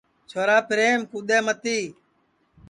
[0.29, 1.79] چھورا پریم کُدؔے متی